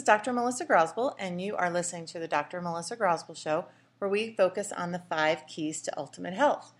is 0.00 0.04
Dr. 0.04 0.32
Melissa 0.32 0.64
Grosboll, 0.64 1.14
and 1.18 1.42
you 1.42 1.54
are 1.56 1.68
listening 1.68 2.06
to 2.06 2.18
the 2.18 2.26
Dr. 2.26 2.62
Melissa 2.62 2.96
Grosboll 2.96 3.36
Show, 3.36 3.66
where 3.98 4.08
we 4.08 4.34
focus 4.34 4.72
on 4.72 4.92
the 4.92 5.02
five 5.10 5.46
keys 5.46 5.82
to 5.82 5.98
ultimate 5.98 6.32
health. 6.32 6.72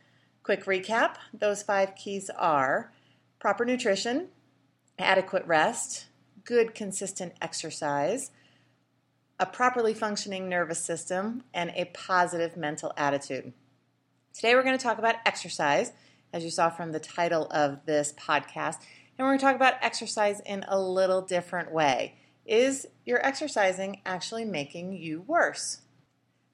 Quick 0.42 0.64
recap 0.64 1.16
those 1.34 1.62
five 1.62 1.94
keys 1.94 2.30
are 2.30 2.94
proper 3.38 3.66
nutrition, 3.66 4.28
adequate 4.98 5.44
rest, 5.44 6.06
good, 6.44 6.74
consistent 6.74 7.34
exercise, 7.42 8.30
a 9.38 9.44
properly 9.44 9.92
functioning 9.92 10.48
nervous 10.48 10.82
system, 10.82 11.44
and 11.52 11.72
a 11.76 11.90
positive 11.92 12.56
mental 12.56 12.90
attitude. 12.96 13.52
Today, 14.32 14.54
we're 14.54 14.62
going 14.62 14.78
to 14.78 14.82
talk 14.82 14.98
about 14.98 15.16
exercise, 15.26 15.92
as 16.32 16.42
you 16.42 16.48
saw 16.48 16.70
from 16.70 16.92
the 16.92 17.00
title 17.00 17.48
of 17.50 17.84
this 17.84 18.14
podcast, 18.14 18.76
and 19.18 19.26
we're 19.26 19.32
going 19.32 19.40
to 19.40 19.44
talk 19.44 19.56
about 19.56 19.74
exercise 19.82 20.40
in 20.46 20.64
a 20.68 20.80
little 20.80 21.20
different 21.20 21.70
way. 21.70 22.14
Is 22.50 22.88
your 23.06 23.24
exercising 23.24 24.00
actually 24.04 24.44
making 24.44 24.94
you 24.94 25.20
worse? 25.20 25.82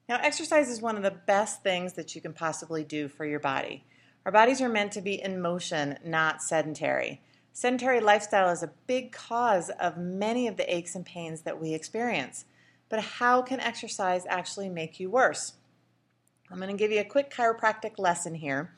Now, 0.07 0.19
exercise 0.21 0.69
is 0.69 0.79
one 0.79 0.95
of 0.95 1.01
the 1.01 1.09
best 1.09 1.63
things 1.63 1.93
that 1.93 2.13
you 2.13 2.21
can 2.21 2.33
possibly 2.33 2.83
do 2.83 3.07
for 3.07 3.25
your 3.25 3.39
body. 3.39 3.83
Our 4.23 4.31
bodies 4.31 4.61
are 4.61 4.69
meant 4.69 4.91
to 4.91 5.01
be 5.01 5.19
in 5.19 5.41
motion, 5.41 5.97
not 6.05 6.43
sedentary. 6.43 7.19
Sedentary 7.51 7.99
lifestyle 7.99 8.51
is 8.51 8.61
a 8.61 8.71
big 8.85 9.11
cause 9.11 9.71
of 9.79 9.97
many 9.97 10.47
of 10.47 10.55
the 10.55 10.71
aches 10.71 10.93
and 10.93 11.03
pains 11.03 11.41
that 11.41 11.59
we 11.59 11.73
experience. 11.73 12.45
But 12.89 12.99
how 12.99 13.41
can 13.41 13.59
exercise 13.59 14.27
actually 14.29 14.69
make 14.69 14.99
you 14.99 15.09
worse? 15.09 15.53
I'm 16.51 16.57
going 16.59 16.69
to 16.69 16.77
give 16.77 16.91
you 16.91 16.99
a 16.99 17.05
quick 17.05 17.33
chiropractic 17.33 17.97
lesson 17.97 18.35
here. 18.35 18.71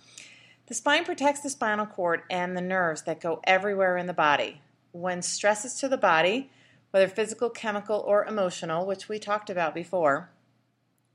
The 0.67 0.73
spine 0.73 1.03
protects 1.03 1.41
the 1.41 1.49
spinal 1.49 1.85
cord 1.85 2.21
and 2.29 2.55
the 2.55 2.61
nerves 2.61 3.01
that 3.01 3.19
go 3.19 3.41
everywhere 3.43 3.97
in 3.97 4.07
the 4.07 4.13
body. 4.13 4.61
When 4.93 5.21
stresses 5.21 5.75
to 5.81 5.89
the 5.89 5.97
body, 5.97 6.49
whether 6.91 7.07
physical, 7.07 7.49
chemical, 7.49 8.03
or 8.05 8.25
emotional, 8.25 8.85
which 8.85 9.07
we 9.07 9.19
talked 9.19 9.49
about 9.49 9.75
before, 9.75 10.31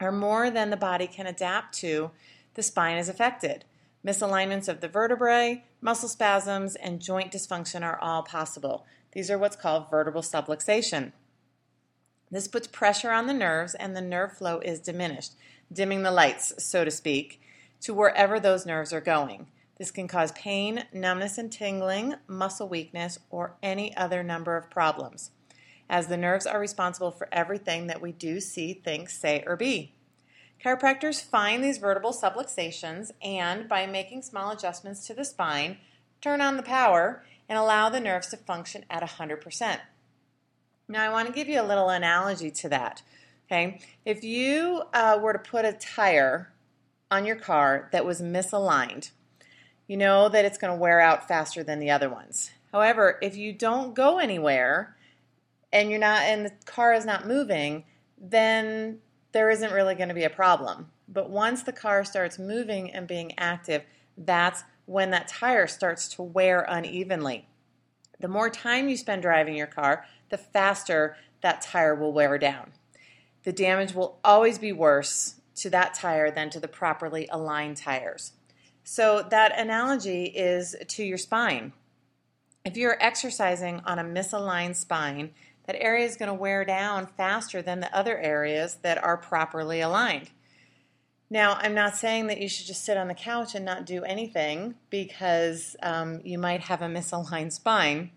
are 0.01 0.13
more 0.13 0.51
than 0.51 0.71
the 0.71 0.77
body 0.77 1.07
can 1.07 1.27
adapt 1.27 1.75
to, 1.79 2.11
the 2.55 2.63
spine 2.63 2.97
is 2.97 3.09
affected. 3.09 3.65
Misalignments 4.07 4.69
of 4.69 4.81
the 4.81 4.89
vertebrae, 4.89 5.65
muscle 5.81 6.09
spasms, 6.09 6.77
and 6.77 7.01
joint 7.01 7.33
dysfunction 7.33 7.83
are 7.83 7.99
all 8.01 8.23
possible. 8.23 8.87
These 9.13 9.31
are 9.31 9.39
what's 9.39 9.57
called 9.57 9.91
vertebral 9.91 10.23
subluxation. 10.23 11.13
This 12.31 12.49
puts 12.49 12.67
pressure 12.67 13.11
on 13.11 13.27
the 13.27 13.35
nerves, 13.35 13.75
and 13.75 13.97
the 13.97 14.01
nerve 14.01 14.33
flow 14.33 14.59
is 14.61 14.81
diminished, 14.81 15.33
dimming 15.73 16.03
the 16.03 16.11
lights, 16.11 16.53
so 16.59 16.85
to 16.85 16.91
speak, 16.91 17.41
to 17.81 17.95
wherever 17.95 18.39
those 18.39 18.67
nerves 18.67 18.93
are 18.93 19.01
going. 19.01 19.47
This 19.79 19.91
can 19.91 20.07
cause 20.07 20.33
pain, 20.33 20.85
numbness 20.93 21.39
and 21.39 21.51
tingling, 21.51 22.15
muscle 22.29 22.69
weakness, 22.69 23.19
or 23.31 23.57
any 23.63 23.97
other 23.97 24.23
number 24.23 24.57
of 24.57 24.71
problems 24.71 25.31
as 25.89 26.07
the 26.07 26.17
nerves 26.17 26.47
are 26.47 26.61
responsible 26.61 27.11
for 27.11 27.29
everything 27.33 27.87
that 27.87 28.01
we 28.01 28.13
do, 28.13 28.41
see, 28.41 28.73
think, 28.73 29.09
say, 29.11 29.43
or 29.47 29.57
be. 29.57 29.95
Chiropractors 30.65 31.23
find 31.23 31.63
these 31.63 31.79
vertebral 31.79 32.13
subluxations 32.13 33.11
and, 33.23 33.69
by 33.69 33.87
making 33.87 34.23
small 34.23 34.51
adjustments 34.51 35.07
to 35.07 35.15
the 35.15 35.25
spine, 35.25 35.79
turn 36.21 36.41
on 36.41 36.57
the 36.57 36.63
power 36.63 37.23
and 37.49 37.59
allow 37.59 37.89
the 37.89 38.01
nerves 38.01 38.29
to 38.29 38.37
function 38.37 38.85
at 38.89 39.03
100%. 39.03 39.81
Now, 40.89 41.05
I 41.05 41.11
want 41.11 41.29
to 41.29 41.35
give 41.35 41.49
you 41.49 41.61
a 41.61 41.63
little 41.63 41.89
analogy 41.89 42.51
to 42.51 42.69
that. 42.71 43.03
Okay, 43.47 43.81
if 44.07 44.25
you 44.25 44.85
uh, 44.95 45.19
were 45.21 45.35
to 45.35 45.39
put 45.39 45.67
a 45.67 45.75
tire 45.75 46.51
on 47.11 47.27
your 47.27 47.37
car 47.37 47.91
that 47.93 48.07
was 48.07 48.23
misaligned, 48.23 49.11
you 49.87 49.99
know 49.99 50.31
that 50.31 50.47
it's 50.47 50.57
going 50.57 50.73
to 50.73 50.81
wear 50.81 51.01
out 51.01 51.29
faster 51.29 51.63
than 51.63 51.79
the 51.79 51.91
other 51.91 52.09
ones. 52.09 52.51
However, 52.73 53.19
if 53.21 53.37
you 53.37 53.53
don't 53.53 53.95
go 53.95 54.19
anywhere 54.19 54.97
and 55.75 55.91
you're 55.91 55.99
not 55.99 56.23
and 56.23 56.47
the 56.47 56.53
car 56.65 56.95
is 56.95 57.05
not 57.05 57.27
moving, 57.27 57.85
then 58.17 59.01
there 59.33 59.51
isn't 59.51 59.73
really 59.73 59.97
going 59.97 60.09
to 60.09 60.15
be 60.15 60.25
a 60.25 60.31
problem. 60.31 60.91
But 61.09 61.29
once 61.29 61.65
the 61.65 61.73
car 61.73 62.05
starts 62.05 62.39
moving 62.39 62.93
and 62.93 63.07
being 63.07 63.33
active, 63.37 63.83
that's 64.17 64.63
when 64.87 65.11
that 65.11 65.29
tire 65.29 65.67
starts 65.67 66.09
to 66.15 66.23
wear 66.23 66.65
unevenly. 66.69 67.49
The 68.21 68.29
more 68.29 68.49
time 68.49 68.89
you 68.89 68.97
spend 68.97 69.23
driving 69.23 69.57
your 69.57 69.67
car, 69.67 70.07
the 70.31 70.39
faster 70.39 71.17
that 71.43 71.61
tire 71.61 71.95
will 71.95 72.13
wear 72.13 72.39
down. 72.39 72.73
The 73.43 73.53
damage 73.53 73.93
will 73.93 74.19
always 74.25 74.59
be 74.59 74.73
worse 74.73 75.35
to 75.57 75.71
that 75.71 75.95
tire 75.95 76.31
than 76.31 76.51
to 76.51 76.61
the 76.61 76.69
properly 76.69 77.29
aligned 77.31 77.77
tires. 77.77 78.33
So, 78.85 79.27
that 79.31 79.59
analogy 79.59 80.25
is 80.25 80.77
to 80.87 81.05
your 81.05 81.19
spine. 81.19 81.73
If 82.65 82.77
you're 82.77 83.03
exercising 83.03 83.81
on 83.85 83.99
a 83.99 84.05
misaligned 84.05 84.77
spine, 84.77 85.31
that 85.67 85.83
area 85.83 86.05
is 86.05 86.17
going 86.17 86.29
to 86.29 86.35
wear 86.35 86.65
down 86.65 87.07
faster 87.07 87.63
than 87.63 87.81
the 87.81 87.95
other 87.97 88.19
areas 88.19 88.79
that 88.83 89.03
are 89.03 89.17
properly 89.17 89.81
aligned. 89.81 90.31
Now, 91.31 91.55
I'm 91.55 91.75
not 91.75 91.97
saying 91.97 92.27
that 92.29 92.41
you 92.41 92.49
should 92.49 92.67
just 92.67 92.85
sit 92.85 92.97
on 92.97 93.09
the 93.09 93.15
couch 93.15 93.55
and 93.55 93.65
not 93.65 93.87
do 93.87 94.05
anything 94.05 94.75
because 94.91 95.75
um, 95.83 96.21
you 96.23 96.39
might 96.39 96.61
have 96.63 96.83
a 96.83 96.87
misaligned 96.87 97.53
spine. 97.53 98.11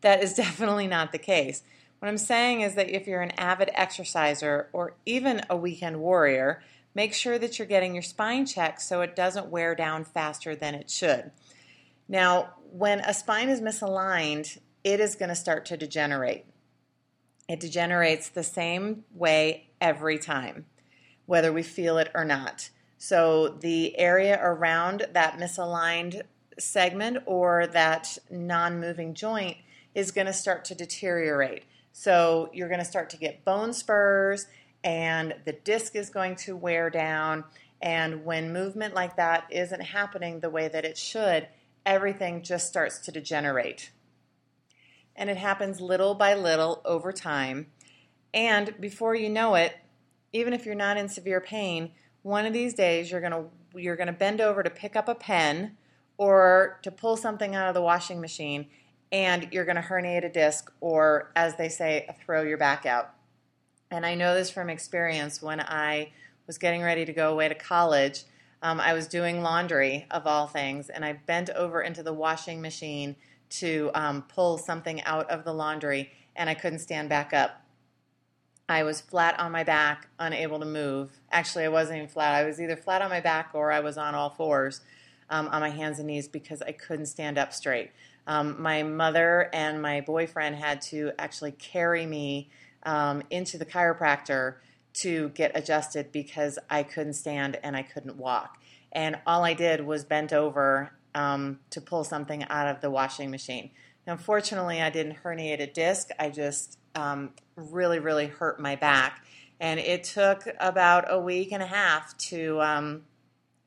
That 0.00 0.22
is 0.22 0.34
definitely 0.34 0.86
not 0.86 1.12
the 1.12 1.18
case. 1.18 1.62
What 1.98 2.08
I'm 2.08 2.18
saying 2.18 2.60
is 2.60 2.74
that 2.74 2.88
if 2.88 3.06
you're 3.06 3.22
an 3.22 3.32
avid 3.32 3.70
exerciser 3.74 4.68
or 4.72 4.94
even 5.04 5.42
a 5.50 5.56
weekend 5.56 6.00
warrior, 6.00 6.62
make 6.94 7.12
sure 7.12 7.38
that 7.38 7.58
you're 7.58 7.68
getting 7.68 7.92
your 7.92 8.02
spine 8.02 8.46
checked 8.46 8.82
so 8.82 9.00
it 9.00 9.16
doesn't 9.16 9.48
wear 9.48 9.74
down 9.74 10.04
faster 10.04 10.54
than 10.54 10.74
it 10.74 10.90
should. 10.90 11.32
Now, 12.08 12.54
when 12.70 13.00
a 13.00 13.12
spine 13.12 13.48
is 13.48 13.60
misaligned, 13.60 14.58
it 14.84 15.00
is 15.00 15.16
going 15.16 15.28
to 15.28 15.34
start 15.34 15.66
to 15.66 15.76
degenerate. 15.76 16.46
It 17.48 17.60
degenerates 17.60 18.28
the 18.28 18.42
same 18.42 19.04
way 19.14 19.70
every 19.80 20.18
time, 20.18 20.66
whether 21.26 21.52
we 21.52 21.62
feel 21.62 21.98
it 21.98 22.10
or 22.14 22.24
not. 22.24 22.70
So, 22.98 23.48
the 23.48 23.98
area 23.98 24.38
around 24.42 25.06
that 25.12 25.38
misaligned 25.38 26.22
segment 26.58 27.18
or 27.26 27.68
that 27.68 28.18
non 28.30 28.80
moving 28.80 29.14
joint 29.14 29.56
is 29.94 30.10
going 30.10 30.26
to 30.26 30.32
start 30.32 30.64
to 30.66 30.74
deteriorate. 30.74 31.64
So, 31.92 32.50
you're 32.52 32.68
going 32.68 32.80
to 32.80 32.84
start 32.84 33.10
to 33.10 33.16
get 33.16 33.44
bone 33.44 33.72
spurs, 33.72 34.46
and 34.84 35.34
the 35.44 35.52
disc 35.52 35.96
is 35.96 36.10
going 36.10 36.36
to 36.36 36.56
wear 36.56 36.90
down. 36.90 37.44
And 37.80 38.24
when 38.24 38.52
movement 38.52 38.94
like 38.94 39.16
that 39.16 39.44
isn't 39.50 39.80
happening 39.80 40.40
the 40.40 40.50
way 40.50 40.66
that 40.68 40.84
it 40.84 40.98
should, 40.98 41.48
everything 41.86 42.42
just 42.42 42.66
starts 42.66 42.98
to 43.00 43.12
degenerate 43.12 43.92
and 45.18 45.28
it 45.28 45.36
happens 45.36 45.80
little 45.80 46.14
by 46.14 46.32
little 46.32 46.80
over 46.84 47.12
time. 47.12 47.66
And 48.32 48.74
before 48.80 49.14
you 49.14 49.28
know 49.28 49.56
it, 49.56 49.76
even 50.32 50.52
if 50.52 50.64
you're 50.64 50.74
not 50.74 50.96
in 50.96 51.08
severe 51.08 51.40
pain, 51.40 51.90
one 52.22 52.46
of 52.46 52.52
these 52.52 52.72
days 52.72 53.10
you're 53.10 53.20
going 53.20 53.32
to 53.32 53.44
you're 53.74 53.96
going 53.96 54.06
to 54.06 54.12
bend 54.12 54.40
over 54.40 54.62
to 54.62 54.70
pick 54.70 54.96
up 54.96 55.08
a 55.08 55.14
pen 55.14 55.76
or 56.16 56.78
to 56.82 56.90
pull 56.90 57.16
something 57.16 57.54
out 57.54 57.68
of 57.68 57.74
the 57.74 57.82
washing 57.82 58.20
machine 58.20 58.66
and 59.12 59.48
you're 59.52 59.64
going 59.64 59.76
to 59.76 59.82
herniate 59.82 60.24
a 60.24 60.28
disc 60.28 60.72
or 60.80 61.30
as 61.36 61.56
they 61.56 61.68
say 61.68 62.08
throw 62.24 62.42
your 62.42 62.56
back 62.56 62.86
out. 62.86 63.14
And 63.90 64.06
I 64.06 64.14
know 64.14 64.34
this 64.34 64.50
from 64.50 64.70
experience 64.70 65.42
when 65.42 65.60
I 65.60 66.12
was 66.46 66.58
getting 66.58 66.82
ready 66.82 67.04
to 67.04 67.12
go 67.12 67.30
away 67.30 67.48
to 67.48 67.54
college. 67.54 68.24
Um, 68.62 68.80
I 68.80 68.92
was 68.92 69.06
doing 69.06 69.42
laundry 69.42 70.06
of 70.10 70.26
all 70.26 70.46
things, 70.46 70.88
and 70.88 71.04
I 71.04 71.12
bent 71.12 71.48
over 71.50 71.80
into 71.80 72.02
the 72.02 72.12
washing 72.12 72.60
machine 72.60 73.16
to 73.50 73.90
um, 73.94 74.22
pull 74.22 74.58
something 74.58 75.02
out 75.02 75.30
of 75.30 75.44
the 75.44 75.52
laundry 75.52 76.10
and 76.36 76.48
I 76.48 76.54
couldn't 76.54 76.78
stand 76.80 77.08
back 77.08 77.32
up. 77.32 77.62
I 78.68 78.82
was 78.82 79.00
flat 79.00 79.38
on 79.40 79.50
my 79.50 79.64
back, 79.64 80.08
unable 80.18 80.60
to 80.60 80.66
move. 80.66 81.10
Actually, 81.32 81.64
I 81.64 81.68
wasn't 81.68 81.98
even 81.98 82.08
flat. 82.08 82.34
I 82.34 82.44
was 82.44 82.60
either 82.60 82.76
flat 82.76 83.00
on 83.00 83.08
my 83.08 83.20
back 83.20 83.50
or 83.54 83.72
I 83.72 83.80
was 83.80 83.96
on 83.96 84.14
all 84.14 84.30
fours 84.30 84.82
um, 85.30 85.48
on 85.48 85.60
my 85.60 85.70
hands 85.70 85.98
and 85.98 86.06
knees 86.06 86.28
because 86.28 86.60
I 86.60 86.72
couldn't 86.72 87.06
stand 87.06 87.38
up 87.38 87.52
straight. 87.52 87.90
Um, 88.26 88.60
my 88.60 88.82
mother 88.82 89.48
and 89.54 89.80
my 89.80 90.02
boyfriend 90.02 90.56
had 90.56 90.82
to 90.82 91.12
actually 91.18 91.52
carry 91.52 92.04
me 92.04 92.50
um, 92.82 93.22
into 93.30 93.56
the 93.56 93.64
chiropractor 93.64 94.56
to 95.00 95.30
get 95.30 95.52
adjusted 95.54 96.12
because 96.12 96.58
I 96.68 96.82
couldn't 96.82 97.14
stand 97.14 97.58
and 97.62 97.76
I 97.76 97.82
couldn't 97.82 98.16
walk. 98.16 98.58
And 98.92 99.16
all 99.26 99.44
I 99.44 99.54
did 99.54 99.86
was 99.86 100.04
bent 100.04 100.32
over 100.32 100.92
um, 101.18 101.58
to 101.70 101.80
pull 101.80 102.04
something 102.04 102.44
out 102.44 102.68
of 102.68 102.80
the 102.80 102.90
washing 102.90 103.30
machine. 103.30 103.70
Unfortunately, 104.06 104.80
I 104.80 104.88
didn't 104.88 105.16
herniate 105.24 105.60
a 105.60 105.66
disc. 105.66 106.10
I 106.18 106.30
just 106.30 106.78
um, 106.94 107.30
really, 107.56 107.98
really 107.98 108.28
hurt 108.28 108.60
my 108.60 108.76
back. 108.76 109.24
And 109.58 109.80
it 109.80 110.04
took 110.04 110.46
about 110.60 111.06
a 111.08 111.20
week 111.20 111.50
and 111.50 111.60
a 111.60 111.66
half 111.66 112.16
to 112.18 112.62
um, 112.62 113.02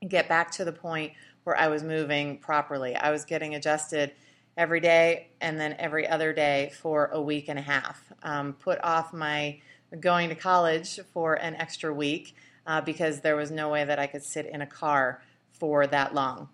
get 0.08 0.30
back 0.30 0.52
to 0.52 0.66
the 0.66 0.72
point 0.72 1.12
where 1.44 1.58
I 1.58 1.68
was 1.68 1.84
moving 1.84 2.38
properly. 2.38 2.96
I 2.96 3.12
was 3.12 3.26
getting 3.26 3.54
adjusted 3.54 4.14
every 4.56 4.80
day 4.80 5.28
and 5.42 5.60
then 5.60 5.76
every 5.78 6.08
other 6.08 6.32
day 6.32 6.72
for 6.82 7.08
a 7.08 7.22
week 7.22 7.50
and 7.50 7.60
a 7.60 7.62
half. 7.62 8.02
Um, 8.24 8.54
put 8.54 8.80
off 8.82 9.12
my 9.12 9.60
going 10.00 10.30
to 10.30 10.36
college 10.36 11.02
for 11.14 11.34
an 11.34 11.56
extra 11.56 11.94
week 11.94 12.34
uh, 12.66 12.80
because 12.80 13.20
there 13.20 13.36
was 13.36 13.52
no 13.52 13.68
way 13.68 13.84
that 13.84 14.00
I 14.00 14.08
could 14.08 14.24
sit 14.24 14.46
in 14.46 14.62
a 14.62 14.68
car 14.68 15.22
for 15.52 15.86
that 15.88 16.16
long. 16.16 16.48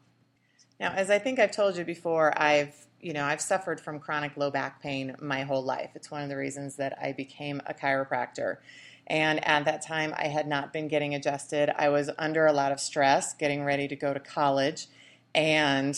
Now, 0.79 0.91
as 0.91 1.09
I 1.09 1.19
think 1.19 1.39
I've 1.39 1.51
told 1.51 1.77
you 1.77 1.83
before, 1.83 2.33
I've 2.39 2.75
you 2.99 3.13
know, 3.13 3.23
I've 3.23 3.41
suffered 3.41 3.79
from 3.79 3.99
chronic 3.99 4.35
low 4.37 4.49
back 4.49 4.81
pain 4.81 5.15
my 5.21 5.43
whole 5.43 5.63
life. 5.63 5.91
It's 5.95 6.09
one 6.09 6.23
of 6.23 6.29
the 6.29 6.37
reasons 6.37 6.77
that 6.77 6.97
I 7.01 7.11
became 7.11 7.61
a 7.65 7.73
chiropractor. 7.73 8.57
And 9.05 9.45
at 9.47 9.65
that 9.65 9.85
time, 9.85 10.13
I 10.17 10.27
had 10.27 10.47
not 10.47 10.73
been 10.73 10.87
getting 10.87 11.15
adjusted. 11.15 11.69
I 11.77 11.89
was 11.89 12.09
under 12.17 12.45
a 12.45 12.53
lot 12.53 12.71
of 12.71 12.79
stress, 12.79 13.33
getting 13.33 13.63
ready 13.63 13.87
to 13.87 13.95
go 13.95 14.13
to 14.13 14.19
college, 14.19 14.87
and 15.33 15.95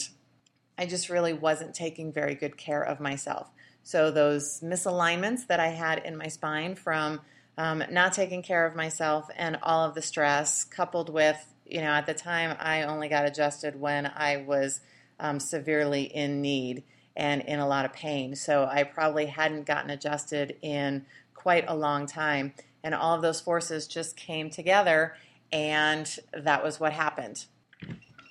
I 0.77 0.85
just 0.85 1.09
really 1.09 1.33
wasn't 1.33 1.73
taking 1.73 2.11
very 2.11 2.35
good 2.35 2.57
care 2.57 2.83
of 2.83 2.99
myself. 2.99 3.49
So, 3.83 4.11
those 4.11 4.59
misalignments 4.59 5.47
that 5.47 5.59
I 5.59 5.69
had 5.69 5.99
in 6.05 6.17
my 6.17 6.27
spine 6.27 6.75
from 6.75 7.21
um, 7.57 7.83
not 7.89 8.13
taking 8.13 8.43
care 8.43 8.65
of 8.65 8.75
myself 8.75 9.29
and 9.35 9.57
all 9.63 9.85
of 9.85 9.95
the 9.95 10.01
stress, 10.01 10.63
coupled 10.63 11.09
with, 11.09 11.53
you 11.69 11.81
know, 11.81 11.91
at 11.91 12.05
the 12.05 12.13
time 12.13 12.55
I 12.59 12.83
only 12.83 13.09
got 13.09 13.25
adjusted 13.25 13.79
when 13.79 14.05
I 14.07 14.37
was 14.37 14.81
um, 15.19 15.39
severely 15.39 16.03
in 16.03 16.41
need 16.41 16.83
and 17.15 17.41
in 17.41 17.59
a 17.59 17.67
lot 17.67 17.85
of 17.85 17.93
pain. 17.93 18.35
So 18.35 18.65
I 18.65 18.83
probably 18.83 19.25
hadn't 19.25 19.65
gotten 19.65 19.89
adjusted 19.89 20.57
in 20.61 21.05
quite 21.33 21.65
a 21.67 21.75
long 21.75 22.05
time. 22.05 22.53
And 22.83 22.95
all 22.95 23.15
of 23.15 23.21
those 23.21 23.41
forces 23.41 23.87
just 23.87 24.15
came 24.15 24.49
together, 24.49 25.15
and 25.51 26.09
that 26.33 26.63
was 26.63 26.79
what 26.79 26.93
happened. 26.93 27.45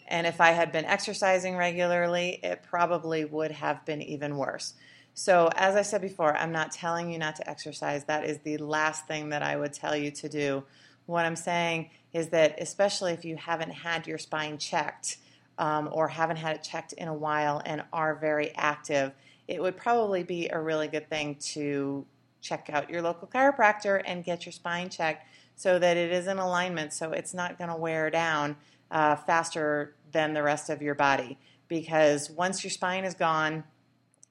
And 0.06 0.26
if 0.26 0.40
I 0.40 0.52
had 0.52 0.72
been 0.72 0.86
exercising 0.86 1.54
regularly, 1.56 2.40
it 2.42 2.62
probably 2.62 3.26
would 3.26 3.50
have 3.50 3.84
been 3.84 4.00
even 4.00 4.38
worse. 4.38 4.72
So, 5.12 5.50
as 5.56 5.76
I 5.76 5.82
said 5.82 6.00
before, 6.00 6.34
I'm 6.34 6.52
not 6.52 6.72
telling 6.72 7.10
you 7.10 7.18
not 7.18 7.36
to 7.36 7.50
exercise. 7.50 8.04
That 8.04 8.24
is 8.24 8.38
the 8.38 8.56
last 8.56 9.06
thing 9.06 9.30
that 9.30 9.42
I 9.42 9.56
would 9.56 9.74
tell 9.74 9.96
you 9.96 10.10
to 10.12 10.28
do. 10.28 10.64
What 11.08 11.24
I'm 11.24 11.36
saying 11.36 11.88
is 12.12 12.28
that, 12.28 12.60
especially 12.60 13.14
if 13.14 13.24
you 13.24 13.36
haven't 13.36 13.70
had 13.70 14.06
your 14.06 14.18
spine 14.18 14.58
checked, 14.58 15.16
um, 15.56 15.88
or 15.90 16.08
haven't 16.08 16.36
had 16.36 16.56
it 16.56 16.62
checked 16.62 16.92
in 16.92 17.08
a 17.08 17.14
while 17.14 17.62
and 17.64 17.82
are 17.94 18.14
very 18.14 18.54
active, 18.54 19.12
it 19.48 19.62
would 19.62 19.74
probably 19.74 20.22
be 20.22 20.48
a 20.48 20.60
really 20.60 20.86
good 20.86 21.08
thing 21.08 21.36
to 21.36 22.04
check 22.42 22.68
out 22.70 22.90
your 22.90 23.00
local 23.00 23.26
chiropractor 23.26 24.02
and 24.04 24.22
get 24.22 24.44
your 24.44 24.52
spine 24.52 24.90
checked 24.90 25.26
so 25.56 25.78
that 25.78 25.96
it 25.96 26.12
is 26.12 26.26
in 26.26 26.38
alignment 26.38 26.92
so 26.92 27.10
it's 27.12 27.32
not 27.32 27.56
going 27.56 27.70
to 27.70 27.76
wear 27.76 28.10
down 28.10 28.54
uh, 28.90 29.16
faster 29.16 29.94
than 30.12 30.34
the 30.34 30.42
rest 30.42 30.68
of 30.68 30.82
your 30.82 30.94
body. 30.94 31.38
Because 31.68 32.30
once 32.30 32.62
your 32.62 32.70
spine 32.70 33.04
is 33.04 33.14
gone, 33.14 33.64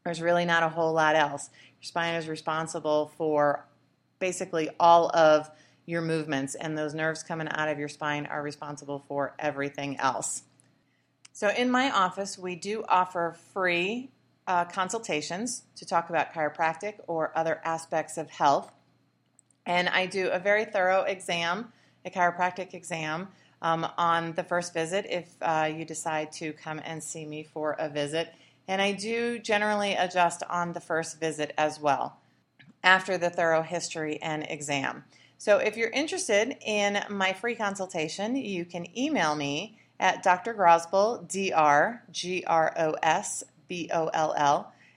there's 0.06 0.22
really 0.22 0.46
not 0.46 0.62
a 0.62 0.70
whole 0.70 0.94
lot 0.94 1.16
else. 1.16 1.50
Your 1.82 1.88
spine 1.88 2.14
is 2.14 2.28
responsible 2.28 3.12
for 3.18 3.66
basically 4.20 4.70
all 4.80 5.10
of 5.16 5.50
your 5.88 6.02
movements, 6.02 6.54
and 6.54 6.78
those 6.78 6.94
nerves 6.94 7.24
coming 7.24 7.48
out 7.50 7.70
of 7.70 7.80
your 7.80 7.88
spine 7.88 8.28
are 8.28 8.44
responsible 8.44 9.04
for 9.08 9.34
everything 9.40 9.98
else. 9.98 10.44
So, 11.34 11.50
in 11.50 11.72
my 11.72 11.90
office, 11.90 12.38
we 12.38 12.56
do 12.56 12.84
offer 12.88 13.36
free 13.54 14.12
uh, 14.46 14.66
consultations 14.66 15.64
to 15.78 15.86
talk 15.86 16.10
about 16.10 16.34
chiropractic 16.34 16.96
or 17.08 17.32
other 17.36 17.62
aspects 17.64 18.18
of 18.18 18.30
health. 18.30 18.72
And 19.66 19.90
I 19.90 20.06
do 20.06 20.30
a 20.30 20.40
very 20.40 20.66
thorough 20.66 21.04
exam, 21.04 21.72
a 22.06 22.10
chiropractic 22.10 22.74
exam, 22.74 23.30
um, 23.62 23.88
on 23.98 24.34
the 24.34 24.44
first 24.44 24.74
visit 24.74 25.06
if 25.10 25.36
uh, 25.42 25.70
you 25.74 25.86
decide 25.86 26.32
to 26.34 26.54
come 26.54 26.82
and 26.84 27.04
see 27.04 27.26
me 27.26 27.44
for 27.44 27.74
a 27.80 27.90
visit. 27.90 28.34
And 28.68 28.82
I 28.82 28.92
do 28.92 29.40
generally 29.40 29.94
adjust 29.94 30.44
on 30.50 30.74
the 30.74 30.82
first 30.82 31.20
visit 31.20 31.54
as 31.58 31.80
well 31.80 32.20
after 32.84 33.18
the 33.18 33.30
thorough 33.30 33.64
history 33.64 34.22
and 34.22 34.46
exam. 34.50 35.04
So, 35.38 35.58
if 35.58 35.78
you're 35.78 35.90
interested 35.90 36.58
in 36.66 37.04
my 37.10 37.34
free 37.34 37.56
consultation, 37.56 38.36
you 38.36 38.66
can 38.66 38.88
email 38.98 39.36
me 39.36 39.78
at 40.00 40.24
Dr. 40.24 40.54
Grosboll, 40.54 41.28
D-R, 41.28 42.04
G-R-O-S-B-O-L-L, 42.12 42.74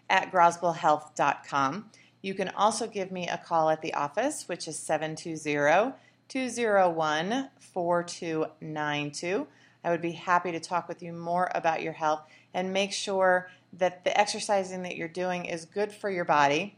at 0.08 0.32
grosbollhealth.com. 0.32 1.90
You 2.22 2.34
can 2.34 2.48
also 2.50 2.86
give 2.86 3.10
me 3.10 3.28
a 3.28 3.38
call 3.38 3.70
at 3.70 3.80
the 3.82 3.94
office, 3.94 4.48
which 4.48 4.68
is 4.68 4.78
720 4.78 5.94
201 6.28 7.48
4292. 7.58 9.46
I 9.82 9.90
would 9.90 10.02
be 10.02 10.12
happy 10.12 10.52
to 10.52 10.60
talk 10.60 10.88
with 10.88 11.02
you 11.02 11.12
more 11.12 11.50
about 11.54 11.82
your 11.82 11.92
health 11.94 12.22
and 12.52 12.72
make 12.72 12.92
sure 12.92 13.50
that 13.74 14.04
the 14.04 14.18
exercising 14.18 14.82
that 14.82 14.96
you're 14.96 15.08
doing 15.08 15.46
is 15.46 15.64
good 15.64 15.92
for 15.92 16.10
your 16.10 16.24
body. 16.24 16.76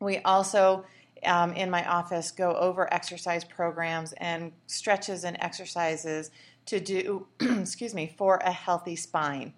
We 0.00 0.18
also, 0.18 0.84
um, 1.24 1.52
in 1.52 1.70
my 1.70 1.88
office, 1.88 2.30
go 2.30 2.54
over 2.54 2.92
exercise 2.92 3.44
programs 3.44 4.12
and 4.14 4.52
stretches 4.66 5.24
and 5.24 5.36
exercises 5.40 6.30
to 6.66 6.80
do, 6.80 7.26
excuse 7.40 7.94
me, 7.94 8.14
for 8.16 8.36
a 8.44 8.52
healthy 8.52 8.96
spine. 8.96 9.52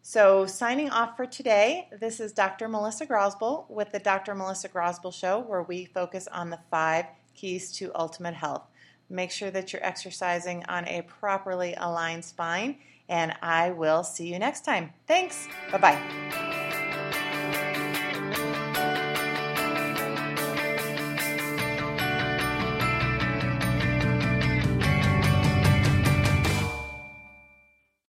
So, 0.00 0.46
signing 0.46 0.88
off 0.88 1.16
for 1.16 1.26
today, 1.26 1.88
this 2.00 2.20
is 2.20 2.32
Dr. 2.32 2.68
Melissa 2.68 3.06
Grosboll 3.06 3.68
with 3.68 3.92
the 3.92 3.98
Dr. 3.98 4.34
Melissa 4.34 4.70
Grosboll 4.70 5.12
Show, 5.12 5.40
where 5.40 5.62
we 5.62 5.84
focus 5.84 6.26
on 6.28 6.48
the 6.48 6.60
five 6.70 7.04
keys 7.34 7.70
to 7.72 7.90
ultimate 7.94 8.34
health. 8.34 8.62
Make 9.10 9.30
sure 9.30 9.50
that 9.50 9.72
you're 9.72 9.84
exercising 9.84 10.64
on 10.68 10.86
a 10.86 11.02
properly 11.02 11.74
aligned 11.76 12.24
spine, 12.24 12.76
and 13.08 13.34
I 13.42 13.70
will 13.70 14.04
see 14.04 14.30
you 14.32 14.38
next 14.38 14.64
time. 14.64 14.92
Thanks. 15.06 15.48
Bye 15.72 15.78
bye. 15.78 16.47